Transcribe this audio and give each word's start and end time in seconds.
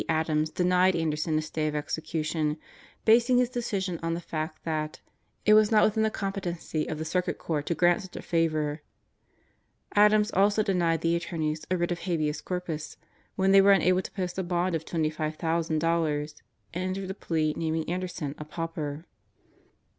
Adams 0.09 0.49
denied 0.49 0.95
Anderson 0.95 1.37
a 1.37 1.43
stay 1.43 1.67
of 1.67 1.75
execution, 1.75 2.57
basing 3.05 3.37
his 3.37 3.51
decision 3.51 3.99
on 4.01 4.15
the 4.15 4.19
fact 4.19 4.63
that 4.63 4.99
"it 5.45 5.53
was 5.53 5.69
not 5.71 5.83
within 5.83 6.01
the 6.01 6.09
competency 6.09 6.87
of 6.89 6.97
the 6.97 7.05
Circuit 7.05 7.37
Court 7.37 7.67
to 7.67 7.75
grant 7.75 8.01
such 8.01 8.15
a 8.15 8.21
favor." 8.23 8.81
Adams 9.93 10.31
also 10.31 10.63
denied 10.63 11.01
the 11.01 11.15
attorneys 11.15 11.67
a 11.69 11.77
writ 11.77 11.91
of 11.91 11.99
habeas 11.99 12.41
corpus 12.41 12.97
when 13.35 13.51
they 13.51 13.61
were 13.61 13.73
unable 13.73 14.01
to 14.01 14.09
post 14.13 14.39
a 14.39 14.43
bond 14.43 14.73
of 14.73 14.85
$25,000 14.85 16.33
and 16.73 16.83
entered 16.97 17.11
a 17.11 17.13
plea 17.13 17.53
naming 17.55 17.87
Anderson 17.87 18.33
a 18.39 18.43
"pauper." 18.43 19.05